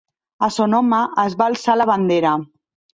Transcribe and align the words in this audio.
A 0.47 0.49
Sonoma 0.55 1.03
es 1.27 1.37
va 1.45 1.49
alçar 1.53 1.79
la 1.81 1.91
bandera. 1.95 2.37